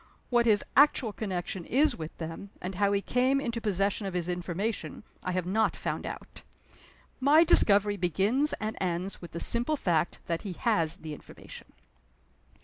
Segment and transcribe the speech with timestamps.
[0.31, 4.29] What his actual connection is with them, and how he came into possession of his
[4.29, 6.41] information, I have not found out.
[7.19, 11.67] My discovery begins and ends with the simple fact that he has the information."